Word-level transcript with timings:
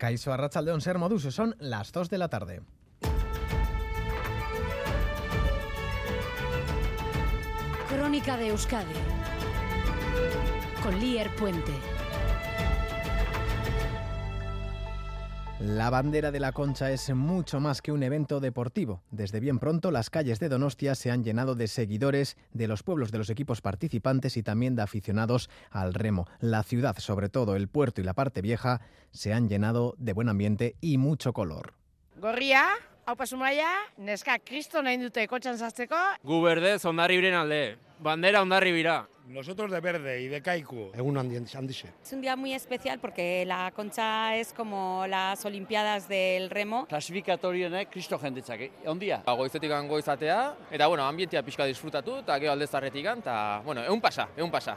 Caiso 0.00 0.32
Arrachaldeón 0.32 0.80
Ser 0.80 0.96
Moduso, 0.96 1.30
son 1.30 1.54
las 1.58 1.92
2 1.92 2.08
de 2.08 2.16
la 2.16 2.28
tarde. 2.28 2.62
Crónica 7.86 8.38
de 8.38 8.48
Euskadi 8.48 8.94
con 10.82 10.98
Lier 10.98 11.28
Puente. 11.36 11.74
La 15.60 15.90
bandera 15.90 16.30
de 16.30 16.40
la 16.40 16.52
Concha 16.52 16.90
es 16.90 17.10
mucho 17.10 17.60
más 17.60 17.82
que 17.82 17.92
un 17.92 18.02
evento 18.02 18.40
deportivo. 18.40 19.02
Desde 19.10 19.40
bien 19.40 19.58
pronto 19.58 19.90
las 19.90 20.08
calles 20.08 20.40
de 20.40 20.48
Donostia 20.48 20.94
se 20.94 21.10
han 21.10 21.22
llenado 21.22 21.54
de 21.54 21.68
seguidores 21.68 22.38
de 22.54 22.66
los 22.66 22.82
pueblos 22.82 23.12
de 23.12 23.18
los 23.18 23.28
equipos 23.28 23.60
participantes 23.60 24.38
y 24.38 24.42
también 24.42 24.74
de 24.74 24.80
aficionados 24.80 25.50
al 25.70 25.92
remo. 25.92 26.26
La 26.38 26.62
ciudad, 26.62 26.96
sobre 26.96 27.28
todo 27.28 27.56
el 27.56 27.68
puerto 27.68 28.00
y 28.00 28.04
la 28.04 28.14
parte 28.14 28.40
vieja, 28.40 28.80
se 29.10 29.34
han 29.34 29.50
llenado 29.50 29.94
de 29.98 30.14
buen 30.14 30.30
ambiente 30.30 30.76
y 30.80 30.96
mucho 30.96 31.34
color. 31.34 31.74
Gorria, 32.16 32.64
hau 33.04 33.16
pasumaya, 33.16 33.68
neska 33.98 34.38
kristo 34.38 34.80
nahi 34.80 34.96
dute 34.96 35.28
kotxan 35.28 35.58
zazteko. 35.58 36.00
Gu 36.24 36.40
berde, 36.40 36.78
zondarribiren 36.78 37.34
alde. 37.34 37.76
Bandera 38.00 38.40
ondarribira. 38.40 39.09
Nosotros 39.30 39.70
de 39.70 39.78
verde 39.78 40.22
y 40.22 40.26
de 40.26 40.42
kaiku. 40.42 40.90
Egun 40.92 41.16
handixe. 41.16 41.88
Es 42.02 42.12
un 42.12 42.20
día 42.20 42.34
muy 42.34 42.52
especial 42.52 42.98
porque 42.98 43.44
la 43.46 43.70
concha 43.70 44.34
es 44.34 44.52
como 44.52 45.06
las 45.06 45.44
olimpiadas 45.44 46.08
del 46.08 46.50
remo. 46.50 46.84
Klasifikatorionek 46.88 47.90
kristo 47.90 48.18
jendetzak, 48.18 48.60
eh? 48.60 48.72
ondia. 48.86 49.22
Goizetik 49.24 49.70
gango 49.70 50.00
izatea, 50.00 50.56
eta 50.72 50.88
bueno, 50.88 51.06
ambientia 51.06 51.44
pixka 51.44 51.64
disfrutatu, 51.64 52.18
eta 52.24 52.40
gero 52.40 52.56
aldezarretik 52.58 53.06
eta 53.06 53.62
bueno, 53.64 53.84
egun 53.84 54.00
pasa, 54.00 54.30
egun 54.36 54.50
pasa. 54.50 54.76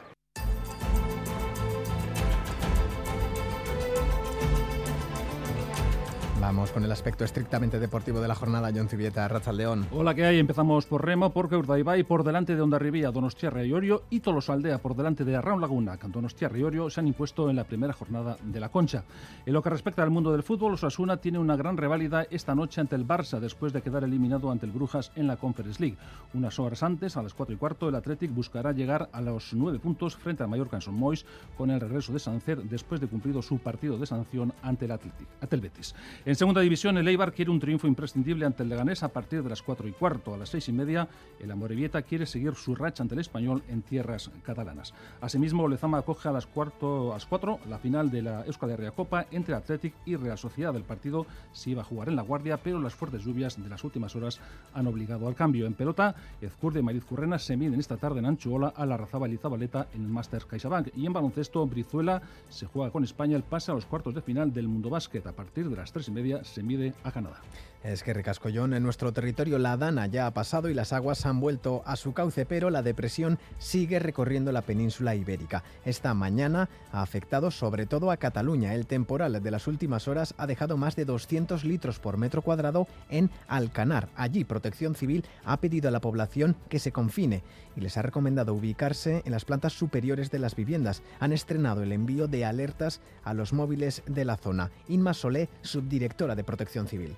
Vamos 6.53 6.71
con 6.71 6.83
el 6.83 6.91
aspecto 6.91 7.25
estrictamente 7.25 7.79
deportivo 7.79 8.21
de 8.21 8.27
la 8.27 8.35
jornada, 8.35 8.69
John 8.73 8.87
Civieta, 8.87 9.27
Ratzaldeón. 9.27 9.87
Hola, 9.91 10.13
¿qué 10.13 10.23
hay? 10.23 10.37
Empezamos 10.37 10.85
por 10.85 11.03
Remo, 11.03 11.31
porque 11.31 11.55
Urdaibai 11.55 12.03
por 12.03 12.23
delante 12.23 12.55
de 12.55 12.61
Ondarribía, 12.61 13.09
Donostiarra 13.09 13.65
y 13.65 13.73
Orio 13.73 14.03
y 14.11 14.19
Tolosaldea 14.19 14.77
por 14.77 14.95
delante 14.95 15.25
de 15.25 15.35
Arraun 15.35 15.61
Laguna, 15.61 15.97
Donostiarra 15.97 16.59
y 16.59 16.61
Orio 16.61 16.91
se 16.91 16.99
han 16.99 17.07
impuesto 17.07 17.49
en 17.49 17.55
la 17.55 17.63
primera 17.63 17.91
jornada 17.91 18.37
de 18.43 18.59
la 18.59 18.69
Concha. 18.69 19.03
En 19.47 19.53
lo 19.53 19.63
que 19.63 19.71
respecta 19.71 20.03
al 20.03 20.11
mundo 20.11 20.31
del 20.31 20.43
fútbol, 20.43 20.73
Osasuna 20.73 21.17
tiene 21.17 21.39
una 21.39 21.55
gran 21.55 21.75
reválida 21.75 22.27
esta 22.29 22.53
noche 22.53 22.81
ante 22.81 22.95
el 22.95 23.07
Barça 23.07 23.39
después 23.39 23.73
de 23.73 23.81
quedar 23.81 24.03
eliminado 24.03 24.51
ante 24.51 24.67
el 24.67 24.71
Brujas 24.71 25.11
en 25.15 25.25
la 25.25 25.37
Conference 25.37 25.81
League. 25.81 25.97
Unas 26.35 26.59
horas 26.59 26.83
antes, 26.83 27.17
a 27.17 27.23
las 27.23 27.33
4 27.33 27.55
y 27.55 27.57
cuarto, 27.57 27.89
el 27.89 27.95
Athletic 27.95 28.31
buscará 28.31 28.73
llegar 28.73 29.09
a 29.11 29.21
los 29.21 29.55
9 29.55 29.79
puntos 29.79 30.15
frente 30.15 30.43
al 30.43 30.49
Mallorca 30.49 30.77
en 30.77 30.81
Son 30.81 30.93
Mois 30.93 31.25
con 31.57 31.71
el 31.71 31.81
regreso 31.81 32.13
de 32.13 32.19
Sancer 32.19 32.61
después 32.61 33.01
de 33.01 33.07
cumplido 33.07 33.41
su 33.41 33.57
partido 33.57 33.97
de 33.97 34.05
sanción 34.05 34.53
ante 34.61 34.85
el 34.85 34.91
Athletic, 34.91 35.27
ante 35.41 35.55
el 35.55 35.61
Betis. 35.63 35.95
En 36.25 36.42
segunda 36.43 36.59
división, 36.59 36.97
el 36.97 37.07
Eibar 37.07 37.31
quiere 37.31 37.51
un 37.51 37.59
triunfo 37.61 37.87
imprescindible 37.87 38.45
ante 38.45 38.63
el 38.63 38.69
Leganés 38.69 39.01
a 39.01 39.07
partir 39.07 39.43
de 39.43 39.49
las 39.49 39.61
4 39.61 39.87
y 39.87 39.93
cuarto. 39.93 40.33
A 40.33 40.37
las 40.37 40.49
6 40.49 40.67
y 40.67 40.71
media, 40.73 41.07
el 41.39 41.49
Amorebieta 41.49 42.01
quiere 42.01 42.25
seguir 42.25 42.55
su 42.55 42.75
racha 42.75 43.01
ante 43.01 43.15
el 43.15 43.21
Español 43.21 43.63
en 43.69 43.81
tierras 43.81 44.29
catalanas. 44.43 44.93
Asimismo, 45.21 45.69
Lezama 45.69 45.99
acoge 45.99 46.27
a 46.27 46.33
las, 46.33 46.45
cuarto, 46.45 47.11
a 47.11 47.13
las 47.13 47.25
4 47.27 47.61
la 47.69 47.77
final 47.77 48.11
de 48.11 48.23
la 48.23 48.45
Euskal 48.45 48.71
Herria 48.71 48.91
Copa 48.91 49.25
entre 49.31 49.55
Athletic 49.55 49.93
y 50.05 50.17
Real 50.17 50.37
Sociedad. 50.37 50.75
El 50.75 50.83
partido 50.83 51.25
se 51.53 51.69
iba 51.69 51.81
a 51.81 51.85
jugar 51.85 52.09
en 52.09 52.17
La 52.17 52.23
Guardia, 52.23 52.57
pero 52.57 52.77
las 52.77 52.93
fuertes 52.93 53.23
lluvias 53.23 53.63
de 53.63 53.69
las 53.69 53.85
últimas 53.85 54.13
horas 54.17 54.41
han 54.73 54.85
obligado 54.87 55.29
al 55.29 55.35
cambio. 55.35 55.65
En 55.65 55.75
pelota, 55.75 56.13
Ezcurde 56.41 56.81
y 56.81 56.83
Mariz 56.83 57.05
Currena 57.05 57.39
se 57.39 57.55
miden 57.55 57.79
esta 57.79 57.95
tarde 57.95 58.19
en 58.19 58.25
Anchuola 58.25 58.73
a 58.75 58.85
la 58.85 58.97
Razabal 58.97 59.31
y 59.31 59.37
Zabaleta 59.37 59.87
en 59.93 60.01
el 60.01 60.09
Masters 60.09 60.45
CaixaBank. 60.45 60.89
Y 60.93 61.05
en 61.05 61.13
baloncesto, 61.13 61.65
Brizuela 61.65 62.21
se 62.49 62.65
juega 62.65 62.91
con 62.91 63.05
España 63.05 63.37
el 63.37 63.43
pase 63.43 63.71
a 63.71 63.75
los 63.75 63.85
cuartos 63.85 64.13
de 64.13 64.21
final 64.21 64.51
del 64.51 64.67
Mundo 64.67 64.89
Básquet. 64.89 65.25
A 65.25 65.31
partir 65.31 65.69
de 65.69 65.77
las 65.77 65.93
3 65.93 66.09
y 66.09 66.11
media 66.11 66.32
se 66.43 66.63
mide 66.63 66.93
a 67.03 67.11
Canadá. 67.11 67.41
Es 67.83 68.01
que 68.01 68.13
Ricascollón, 68.13 68.73
en 68.73 68.81
nuestro 68.81 69.11
territorio 69.11 69.59
la 69.59 69.75
Dana 69.75 70.07
ya 70.07 70.25
ha 70.25 70.33
pasado 70.33 70.69
y 70.69 70.73
las 70.73 70.93
aguas 70.93 71.25
han 71.25 71.41
vuelto 71.41 71.83
a 71.85 71.97
su 71.97 72.13
cauce, 72.13 72.45
pero 72.45 72.69
la 72.69 72.81
depresión 72.81 73.39
sigue 73.57 73.99
recorriendo 73.99 74.53
la 74.53 74.61
península 74.61 75.15
ibérica. 75.15 75.65
Esta 75.83 76.13
mañana 76.13 76.69
ha 76.93 77.01
afectado 77.01 77.51
sobre 77.51 77.85
todo 77.85 78.09
a 78.09 78.15
Cataluña. 78.15 78.73
El 78.73 78.87
temporal 78.87 79.43
de 79.43 79.51
las 79.51 79.67
últimas 79.67 80.07
horas 80.07 80.33
ha 80.37 80.47
dejado 80.47 80.77
más 80.77 80.95
de 80.95 81.03
200 81.03 81.65
litros 81.65 81.99
por 81.99 82.15
metro 82.15 82.41
cuadrado 82.41 82.87
en 83.09 83.29
Alcanar. 83.49 84.07
Allí 84.15 84.45
Protección 84.45 84.95
Civil 84.95 85.25
ha 85.43 85.57
pedido 85.57 85.89
a 85.89 85.91
la 85.91 85.99
población 85.99 86.55
que 86.69 86.79
se 86.79 86.93
confine 86.93 87.43
y 87.75 87.81
les 87.81 87.97
ha 87.97 88.01
recomendado 88.01 88.53
ubicarse 88.53 89.23
en 89.25 89.31
las 89.33 89.43
plantas 89.43 89.73
superiores 89.73 90.31
de 90.31 90.39
las 90.39 90.55
viviendas. 90.55 91.01
Han 91.19 91.33
estrenado 91.33 91.83
el 91.83 91.91
envío 91.91 92.29
de 92.29 92.45
alertas 92.45 93.01
a 93.25 93.33
los 93.33 93.51
móviles 93.51 94.03
de 94.05 94.23
la 94.23 94.37
zona. 94.37 94.71
Inma 94.87 95.13
Solé, 95.13 95.49
subdirectora 95.63 96.12
de 96.35 96.43
Protección 96.43 96.87
Civil. 96.87 97.15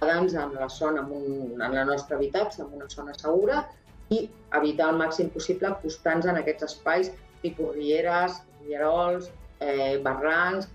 quedar-nos 0.00 0.34
en 0.34 0.54
la 0.54 0.68
zona, 0.68 1.00
en, 1.00 1.10
un, 1.10 1.60
en 1.60 1.74
la 1.74 1.84
nostra 1.84 2.16
habitatge, 2.16 2.62
en 2.62 2.72
una 2.72 2.88
zona 2.88 3.14
segura 3.14 3.68
i 4.08 4.30
evitar 4.54 4.92
el 4.92 4.96
màxim 4.96 5.28
possible 5.28 5.66
acostar-nos 5.68 6.28
en 6.30 6.38
aquests 6.38 6.68
espais 6.68 7.10
tipus 7.42 7.74
rieres, 7.74 8.38
rierols, 8.62 9.30
eh, 9.60 9.98
barrancs, 10.02 10.68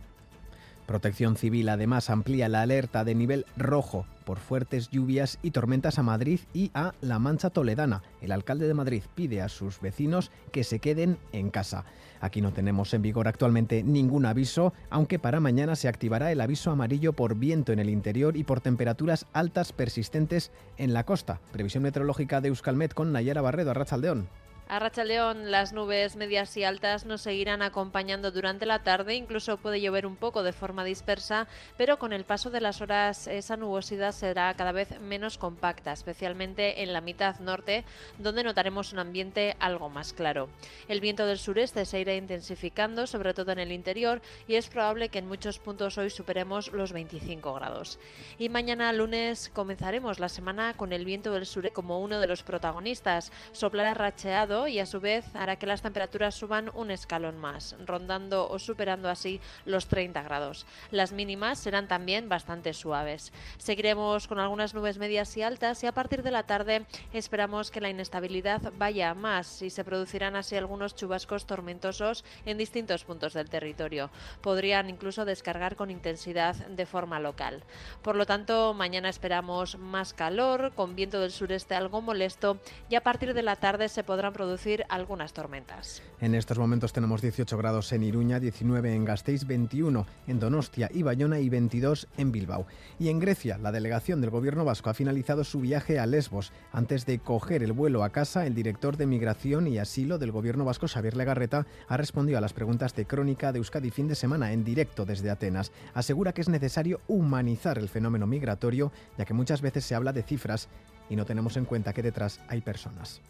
Protección 0.86 1.38
Civil 1.38 1.70
además 1.70 2.10
amplía 2.10 2.50
la 2.50 2.62
alerta 2.62 3.06
de 3.06 3.16
nivel 3.16 3.46
rojo 3.56 4.06
por 4.24 4.40
fuertes 4.40 4.90
lluvias 4.90 5.40
y 5.42 5.52
tormentas 5.52 6.00
a 6.00 6.04
Madrid 6.04 6.40
y 6.54 6.72
a 6.74 6.94
La 7.02 7.20
Mancha 7.20 7.50
Toledana. 7.50 8.04
El 8.22 8.32
alcalde 8.32 8.68
de 8.68 8.74
Madrid 8.74 9.04
pide 9.16 9.42
a 9.42 9.50
sus 9.50 9.82
vecinos 9.82 10.32
que 10.52 10.64
se 10.64 10.80
queden 10.80 11.18
en 11.32 11.50
casa. 11.50 11.86
Aquí 12.22 12.42
no 12.42 12.54
tenemos 12.54 12.94
en 12.94 13.02
vigor 13.02 13.28
actualmente 13.28 13.84
ningún 13.84 14.26
aviso, 14.26 14.74
aunque 14.90 15.20
para 15.20 15.40
mañana 15.40 15.76
se 15.76 15.88
activará 15.88 16.32
el 16.32 16.42
aviso 16.42 16.72
amarillo 16.72 17.14
por 17.14 17.36
viento 17.36 17.74
en 17.74 17.80
el 17.80 17.90
interior 17.90 18.38
y 18.38 18.44
por 18.44 18.62
temperaturas 18.62 19.28
altas 19.34 19.74
persistentes 19.74 20.52
en 20.78 20.94
la 20.94 21.06
costa. 21.06 21.42
Previsión 21.52 21.84
meteorológica 21.84 22.42
de 22.42 22.48
Euskalmet 22.48 22.94
con 22.94 23.12
Nayara 23.12 23.42
Barredo, 23.42 23.72
Arrachaldeón. 23.72 24.30
A 24.70 24.80
Rachaleón, 24.80 25.52
las 25.52 25.74
nubes 25.74 26.16
medias 26.16 26.56
y 26.58 26.64
altas 26.64 27.06
nos 27.06 27.22
seguirán 27.22 27.62
acompañando 27.62 28.32
durante 28.32 28.66
la 28.66 28.80
tarde, 28.80 29.16
incluso 29.16 29.58
puede 29.58 29.82
llover 29.82 30.06
un 30.06 30.16
poco 30.16 30.42
de 30.42 30.54
forma 30.54 30.86
dispersa, 30.86 31.48
pero 31.78 32.00
con 32.00 32.14
el 32.14 32.24
paso 32.24 32.50
de 32.50 32.62
las 32.62 32.82
horas 32.82 33.28
esa 33.28 33.58
nubosidad 33.58 34.14
será 34.14 34.54
cada 34.54 34.72
vez 34.72 35.00
menos 35.02 35.38
compacta, 35.38 35.92
especialmente 35.92 36.82
en 36.82 36.94
la 36.94 37.02
mitad 37.02 37.40
norte, 37.40 37.84
donde 38.18 38.44
notaremos 38.44 38.94
un 38.94 39.00
ambiente 39.00 39.56
algo 39.60 39.90
más 39.90 40.14
claro. 40.14 40.50
El 40.88 41.02
viento 41.02 41.26
del 41.26 41.40
sureste 41.40 41.86
se 41.86 42.00
irá 42.00 42.16
intensificando, 42.16 43.06
sobre 43.06 43.34
todo 43.34 43.52
en 43.52 43.60
el 43.60 43.72
interior, 43.72 44.22
y 44.48 44.56
es 44.56 44.70
probable 44.70 45.10
que 45.10 45.20
en 45.20 45.28
muchos 45.28 45.60
puntos 45.60 45.98
hoy 45.98 46.10
superemos 46.10 46.72
los 46.72 46.94
25 46.94 47.54
grados. 47.54 48.00
Y 48.40 48.50
mañana 48.50 48.94
lunes 48.94 49.52
comenzaremos 49.54 50.20
la 50.20 50.30
semana 50.30 50.74
con 50.76 50.94
el 50.94 51.06
viento 51.06 51.32
del 51.34 51.46
sureste 51.46 51.74
como 51.74 52.00
uno 52.00 52.20
de 52.20 52.28
los 52.28 52.44
protagonistas. 52.44 53.32
Soplará 53.52 53.94
racheado 53.94 54.63
y 54.68 54.80
a 54.80 54.86
su 54.86 55.00
vez 55.00 55.26
hará 55.36 55.58
que 55.58 55.66
las 55.66 55.82
temperaturas 55.82 56.36
suban 56.36 56.72
un 56.74 56.92
escalón 56.92 57.38
más, 57.38 57.76
rondando 57.86 58.50
o 58.50 58.60
superando 58.60 59.10
así 59.10 59.42
los 59.66 59.88
30 59.88 60.22
grados. 60.24 60.66
Las 60.92 61.12
mínimas 61.12 61.60
serán 61.60 61.88
también 61.88 62.30
bastante 62.30 62.74
suaves. 62.74 63.32
Seguiremos 63.58 64.28
con 64.28 64.40
algunas 64.40 64.74
nubes 64.74 64.98
medias 64.98 65.36
y 65.38 65.42
altas 65.42 65.84
y 65.84 65.88
a 65.88 65.92
partir 65.92 66.24
de 66.24 66.32
la 66.32 66.44
tarde 66.44 66.86
esperamos 67.12 67.72
que 67.72 67.82
la 67.82 67.90
inestabilidad 67.90 68.74
vaya 68.78 69.14
más 69.14 69.62
y 69.62 69.70
se 69.70 69.84
producirán 69.84 70.36
así 70.36 70.56
algunos 70.56 70.96
chubascos 70.96 71.46
tormentosos 71.46 72.24
en 72.46 72.58
distintos 72.58 73.04
puntos 73.04 73.34
del 73.34 73.50
territorio. 73.50 74.10
Podrían 74.42 74.90
incluso 74.90 75.26
descargar 75.26 75.76
con 75.76 75.92
intensidad 75.92 76.56
de 76.56 76.86
forma 76.86 77.20
local. 77.20 77.64
Por 78.02 78.16
lo 78.16 78.26
tanto, 78.26 78.74
mañana 78.74 79.10
esperamos 79.10 79.78
más 79.78 80.14
calor, 80.14 80.74
con 80.76 80.96
viento 80.96 81.20
del 81.20 81.32
sureste 81.32 81.76
algo 81.76 82.02
molesto 82.02 82.58
y 82.90 82.96
a 82.96 83.04
partir 83.04 83.34
de 83.34 83.44
la 83.44 83.56
tarde 83.56 83.90
se 83.90 84.04
podrán 84.04 84.34
producir 84.34 84.43
algunas 84.90 85.34
tormentas. 85.34 86.02
En 86.20 86.36
estos 86.36 86.60
momentos 86.60 86.94
tenemos 86.94 87.22
18 87.22 87.58
grados 87.58 87.92
en 87.94 88.04
Iruña, 88.04 88.40
19 88.40 88.94
en 88.94 89.06
Gasteiz, 89.06 89.46
21 89.46 90.06
en 90.28 90.40
Donostia 90.40 90.90
y 90.94 91.02
Bayona 91.02 91.40
y 91.40 91.50
22 91.50 92.08
en 92.18 92.32
Bilbao. 92.32 92.66
Y 93.00 93.10
en 93.10 93.20
Grecia, 93.20 93.58
la 93.58 93.72
delegación 93.72 94.22
del 94.22 94.30
gobierno 94.30 94.66
vasco 94.66 94.90
ha 94.90 94.94
finalizado 94.94 95.44
su 95.44 95.62
viaje 95.62 95.98
a 95.98 96.06
Lesbos. 96.06 96.52
Antes 96.72 97.06
de 97.06 97.20
coger 97.20 97.64
el 97.64 97.72
vuelo 97.72 98.04
a 98.04 98.10
casa, 98.10 98.46
el 98.46 98.54
director 98.54 98.98
de 98.98 99.08
Migración 99.08 99.68
y 99.68 99.78
Asilo 99.78 100.18
del 100.18 100.32
gobierno 100.32 100.66
vasco, 100.66 100.88
Xavier 100.88 101.16
Legarreta, 101.16 101.66
ha 101.88 101.98
respondido 101.98 102.38
a 102.38 102.42
las 102.42 102.54
preguntas 102.54 102.96
de 102.96 103.06
Crónica 103.06 103.52
de 103.52 103.60
Euskadi 103.60 103.92
fin 103.92 104.08
de 104.08 104.16
semana 104.16 104.52
en 104.52 104.64
directo 104.64 105.06
desde 105.06 105.30
Atenas. 105.30 105.72
Asegura 105.94 106.34
que 106.34 106.42
es 106.42 106.50
necesario 106.50 107.00
humanizar 107.08 107.78
el 107.78 107.90
fenómeno 107.90 108.28
migratorio, 108.28 108.92
ya 109.18 109.26
que 109.26 109.34
muchas 109.34 109.62
veces 109.62 109.86
se 109.86 109.96
habla 109.96 110.14
de 110.14 110.24
cifras 110.24 110.68
y 111.10 111.16
no 111.16 111.26
tenemos 111.26 111.58
en 111.58 111.66
cuenta 111.66 111.94
que 111.94 112.04
detrás 112.04 112.40
hay 112.48 112.62
personas 112.62 113.22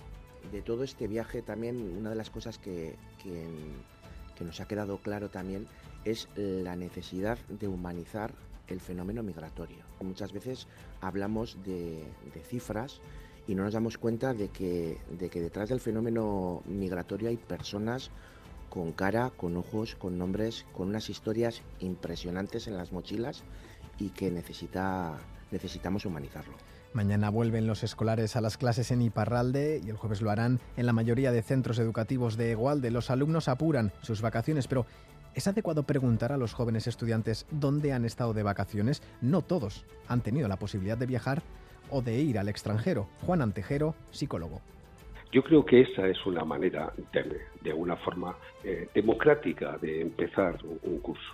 de 0.51 0.61
todo 0.61 0.83
este 0.83 1.07
viaje 1.07 1.41
también 1.41 1.95
una 1.97 2.09
de 2.09 2.15
las 2.15 2.29
cosas 2.29 2.57
que, 2.57 2.95
que, 3.21 3.47
nos 4.43 4.59
ha 4.59 4.67
quedado 4.67 4.97
claro 4.97 5.29
también 5.29 5.67
es 6.03 6.27
la 6.35 6.75
necesidad 6.75 7.37
de 7.47 7.69
humanizar 7.69 8.33
el 8.67 8.81
fenómeno 8.81 9.23
migratorio. 9.23 9.85
Muchas 10.01 10.33
veces 10.33 10.67
hablamos 10.99 11.57
de, 11.63 12.03
de 12.33 12.41
cifras 12.41 12.99
y 13.47 13.55
no 13.55 13.63
nos 13.63 13.73
damos 13.73 13.97
cuenta 13.97 14.33
de 14.33 14.49
que, 14.49 14.97
de 15.17 15.29
que 15.29 15.39
detrás 15.39 15.69
del 15.69 15.79
fenómeno 15.79 16.61
migratorio 16.65 17.29
hay 17.29 17.37
personas 17.37 18.11
con 18.73 18.91
cara, 18.91 19.31
con 19.37 19.55
ojos, 19.55 19.93
con 19.93 20.17
nombres, 20.17 20.65
con 20.73 20.87
unas 20.87 21.07
historias 21.07 21.61
impresionantes 21.79 22.65
en 22.65 22.75
las 22.75 22.91
mochilas 22.91 23.43
y 23.99 24.09
que 24.09 24.31
necesita, 24.31 25.13
necesitamos 25.51 26.07
humanizarlo. 26.07 26.55
Mañana 26.91 27.29
vuelven 27.29 27.67
los 27.67 27.83
escolares 27.83 28.35
a 28.35 28.41
las 28.41 28.57
clases 28.57 28.89
en 28.89 29.03
Iparralde 29.03 29.79
y 29.85 29.91
el 29.91 29.97
jueves 29.97 30.23
lo 30.23 30.31
harán 30.31 30.59
en 30.75 30.87
la 30.87 30.93
mayoría 30.93 31.31
de 31.31 31.43
centros 31.43 31.77
educativos 31.77 32.35
de 32.35 32.53
Egualde. 32.53 32.89
Los 32.89 33.11
alumnos 33.11 33.47
apuran 33.47 33.91
sus 34.01 34.23
vacaciones, 34.23 34.67
pero 34.67 34.87
¿es 35.35 35.45
adecuado 35.45 35.83
preguntar 35.83 36.31
a 36.31 36.37
los 36.37 36.53
jóvenes 36.53 36.87
estudiantes 36.87 37.45
dónde 37.51 37.93
han 37.93 38.05
estado 38.05 38.33
de 38.33 38.41
vacaciones? 38.41 39.03
No 39.21 39.43
todos 39.43 39.85
han 40.07 40.21
tenido 40.21 40.47
la 40.47 40.57
posibilidad 40.57 40.97
de 40.97 41.05
viajar 41.05 41.43
o 41.91 42.01
de 42.01 42.19
ir 42.19 42.39
al 42.39 42.49
extranjero. 42.49 43.07
Juan 43.23 43.43
Antejero, 43.43 43.93
psicólogo. 44.09 44.61
Yo 45.33 45.43
creo 45.43 45.65
que 45.65 45.81
esa 45.81 46.07
es 46.07 46.23
una 46.27 46.45
manera, 46.45 46.93
de, 47.63 47.73
una 47.73 47.95
forma 47.95 48.35
eh, 48.63 48.87
democrática, 48.93 49.79
de 49.81 49.99
empezar 49.99 50.59
un 50.83 50.99
curso. 50.99 51.33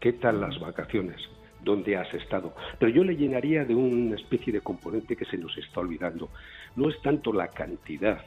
¿Qué 0.00 0.14
tal 0.14 0.40
las 0.40 0.58
vacaciones? 0.58 1.16
¿Dónde 1.62 1.96
has 1.96 2.12
estado? 2.12 2.56
Pero 2.80 2.90
yo 2.90 3.04
le 3.04 3.14
llenaría 3.14 3.64
de 3.64 3.72
una 3.72 4.16
especie 4.16 4.52
de 4.52 4.62
componente 4.62 5.14
que 5.14 5.24
se 5.26 5.38
nos 5.38 5.56
está 5.58 5.78
olvidando. 5.78 6.28
No 6.74 6.88
es 6.88 7.00
tanto 7.02 7.32
la 7.32 7.46
cantidad 7.46 8.20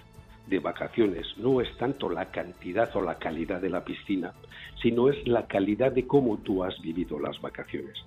de 0.47 0.59
vacaciones, 0.59 1.27
no 1.35 1.59
es 1.59 1.67
tanto 1.75 2.09
la 2.09 2.31
cantidad 2.31 2.89
o 2.95 3.01
la 3.01 3.15
calidad 3.15 3.59
de 3.59 3.69
la 3.69 3.83
piscina, 3.83 4.31
sino 4.81 5.09
es 5.09 5.27
la 5.27 5.47
calidad 5.47 5.91
de 5.91 6.07
cómo 6.07 6.37
tú 6.37 6.63
has 6.63 6.79
vivido 6.79 7.19
las 7.19 7.41
vacaciones. 7.41 7.97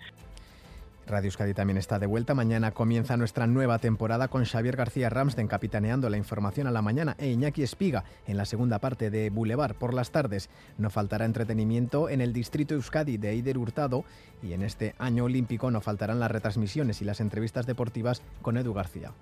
Radio 1.06 1.28
Euskadi 1.28 1.52
también 1.52 1.78
está 1.78 1.98
de 1.98 2.06
vuelta. 2.06 2.34
Mañana 2.34 2.70
comienza 2.70 3.16
nuestra 3.16 3.46
nueva 3.46 3.78
temporada 3.78 4.28
con 4.28 4.44
Xavier 4.44 4.76
García 4.76 5.10
Ramsten 5.10 5.48
capitaneando 5.48 6.08
la 6.08 6.16
información 6.16 6.66
a 6.66 6.70
la 6.70 6.80
mañana 6.80 7.16
e 7.18 7.28
Iñaki 7.28 7.62
Espiga 7.62 8.04
en 8.26 8.36
la 8.36 8.44
segunda 8.44 8.78
parte 8.78 9.10
de 9.10 9.28
Boulevard 9.30 9.74
por 9.74 9.94
las 9.94 10.12
tardes. 10.12 10.48
No 10.78 10.90
faltará 10.90 11.24
entretenimiento 11.24 12.08
en 12.08 12.20
el 12.20 12.32
distrito 12.32 12.74
Euskadi 12.74 13.16
de 13.16 13.30
Eider 13.30 13.58
Hurtado 13.58 14.04
y 14.42 14.52
en 14.52 14.62
este 14.62 14.94
año 14.98 15.24
olímpico 15.24 15.70
no 15.70 15.80
faltarán 15.80 16.20
las 16.20 16.30
retransmisiones 16.30 17.02
y 17.02 17.04
las 17.04 17.20
entrevistas 17.20 17.66
deportivas 17.66 18.22
con 18.40 18.56
Edu 18.56 18.72
García. 18.72 19.12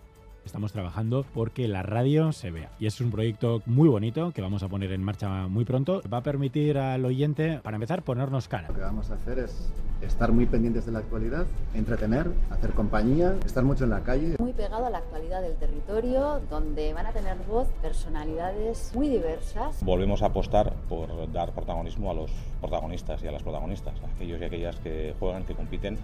Estamos 0.45 0.73
trabajando 0.73 1.25
porque 1.35 1.69
la 1.69 1.83
radio 1.83 2.33
se 2.33 2.51
vea. 2.51 2.71
Y 2.79 2.87
es 2.87 3.01
un 3.01 3.11
proyecto 3.11 3.63
muy 3.67 3.89
bonito 3.89 4.33
que 4.33 4.43
vamos 4.43 4.63
a 4.63 4.69
poner 4.69 4.93
en 4.93 5.03
marcha 5.03 5.49
muy 5.49 5.65
pronto. 5.65 6.01
Va 6.13 6.19
a 6.19 6.23
permitir 6.23 6.79
al 6.79 7.05
oyente, 7.05 7.61
para 7.63 7.77
empezar, 7.77 8.03
ponernos 8.03 8.49
cara. 8.49 8.69
Lo 8.69 8.75
que 8.75 8.81
vamos 8.81 9.11
a 9.11 9.15
hacer 9.15 9.39
es 9.39 9.71
estar 10.01 10.33
muy 10.33 10.47
pendientes 10.47 10.87
de 10.87 10.93
la 10.93 11.01
actualidad, 11.01 11.47
entretener, 11.75 12.31
hacer 12.51 12.71
compañía, 12.71 13.37
estar 13.45 13.65
mucho 13.65 13.85
en 13.85 13.91
la 13.91 14.01
calle. 14.03 14.37
Muy 14.39 14.53
pegado 14.53 14.87
a 14.87 14.91
la 14.91 14.99
actualidad 14.99 15.43
del 15.43 15.57
territorio, 15.57 16.41
donde 16.49 16.95
van 16.95 17.07
a 17.07 17.13
tener 17.13 17.37
voz 17.49 17.69
personalidades 17.83 18.93
muy 18.95 19.09
diversas. 19.09 19.85
Volvemos 19.85 20.23
a 20.23 20.27
apostar 20.27 20.73
por 20.89 21.31
dar 21.33 21.53
protagonismo 21.53 22.11
a 22.11 22.15
los 22.15 22.31
protagonistas 22.61 23.23
y 23.23 23.29
a 23.29 23.33
las 23.33 23.43
protagonistas, 23.43 23.95
a 24.03 24.07
aquellos 24.15 24.41
y 24.41 24.45
aquellas 24.45 24.77
que 24.77 25.15
juegan, 25.19 25.45
que 25.45 25.55
compiten. 25.55 25.99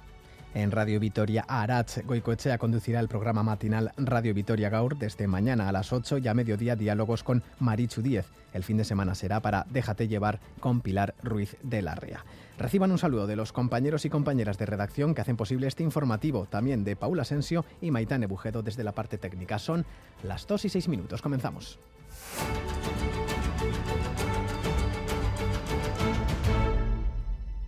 En 0.56 0.70
Radio 0.70 0.98
Vitoria, 0.98 1.44
Aratz 1.46 1.98
Goicoechea 2.06 2.56
conducirá 2.56 3.00
el 3.00 3.08
programa 3.08 3.42
matinal 3.42 3.92
Radio 3.98 4.32
Vitoria 4.32 4.70
Gaur 4.70 4.96
desde 4.96 5.26
mañana 5.26 5.68
a 5.68 5.72
las 5.72 5.92
8 5.92 6.16
y 6.16 6.28
a 6.28 6.32
mediodía 6.32 6.76
diálogos 6.76 7.22
con 7.22 7.42
Marichu 7.58 8.00
Díez. 8.00 8.24
El 8.54 8.64
fin 8.64 8.78
de 8.78 8.84
semana 8.84 9.14
será 9.14 9.40
para 9.40 9.66
Déjate 9.68 10.08
llevar 10.08 10.40
con 10.58 10.80
Pilar 10.80 11.14
Ruiz 11.22 11.58
de 11.62 11.82
Larrea. 11.82 12.24
Reciban 12.58 12.90
un 12.90 12.96
saludo 12.96 13.26
de 13.26 13.36
los 13.36 13.52
compañeros 13.52 14.06
y 14.06 14.08
compañeras 14.08 14.56
de 14.56 14.64
redacción 14.64 15.14
que 15.14 15.20
hacen 15.20 15.36
posible 15.36 15.66
este 15.66 15.82
informativo, 15.82 16.46
también 16.46 16.84
de 16.84 16.96
Paula 16.96 17.20
Asensio 17.20 17.66
y 17.82 17.90
Maitane 17.90 18.24
Bujedo 18.24 18.62
desde 18.62 18.82
la 18.82 18.92
parte 18.92 19.18
técnica. 19.18 19.58
Son 19.58 19.84
las 20.22 20.46
2 20.46 20.64
y 20.64 20.68
6 20.70 20.88
minutos. 20.88 21.20
Comenzamos. 21.20 21.78